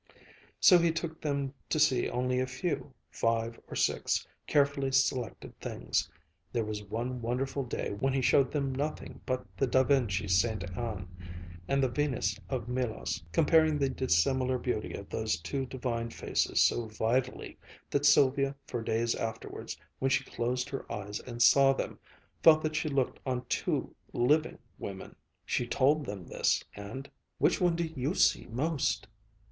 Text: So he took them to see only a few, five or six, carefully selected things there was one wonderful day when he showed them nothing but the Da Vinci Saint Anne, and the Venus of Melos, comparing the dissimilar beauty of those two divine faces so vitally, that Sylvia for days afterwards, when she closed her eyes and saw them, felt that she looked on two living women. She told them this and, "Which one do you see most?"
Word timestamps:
So 0.59 0.79
he 0.79 0.91
took 0.91 1.21
them 1.21 1.53
to 1.69 1.79
see 1.79 2.09
only 2.09 2.39
a 2.39 2.47
few, 2.47 2.91
five 3.11 3.59
or 3.67 3.75
six, 3.75 4.27
carefully 4.47 4.91
selected 4.91 5.53
things 5.59 6.09
there 6.51 6.65
was 6.65 6.81
one 6.81 7.21
wonderful 7.21 7.63
day 7.63 7.91
when 7.91 8.11
he 8.11 8.21
showed 8.23 8.51
them 8.51 8.73
nothing 8.73 9.21
but 9.27 9.45
the 9.55 9.67
Da 9.67 9.83
Vinci 9.83 10.27
Saint 10.27 10.63
Anne, 10.75 11.07
and 11.67 11.83
the 11.83 11.87
Venus 11.87 12.39
of 12.49 12.67
Melos, 12.67 13.23
comparing 13.31 13.77
the 13.77 13.89
dissimilar 13.89 14.57
beauty 14.57 14.93
of 14.93 15.07
those 15.07 15.37
two 15.39 15.67
divine 15.67 16.09
faces 16.09 16.59
so 16.61 16.87
vitally, 16.87 17.59
that 17.91 18.03
Sylvia 18.03 18.55
for 18.65 18.81
days 18.81 19.13
afterwards, 19.13 19.77
when 19.99 20.09
she 20.09 20.23
closed 20.23 20.67
her 20.69 20.91
eyes 20.91 21.19
and 21.19 21.43
saw 21.43 21.73
them, 21.73 21.99
felt 22.41 22.63
that 22.63 22.75
she 22.75 22.89
looked 22.89 23.19
on 23.23 23.45
two 23.45 23.95
living 24.13 24.57
women. 24.79 25.15
She 25.45 25.67
told 25.67 26.05
them 26.07 26.25
this 26.25 26.63
and, 26.75 27.07
"Which 27.37 27.61
one 27.61 27.75
do 27.75 27.83
you 27.83 28.15
see 28.15 28.47
most?" 28.47 29.07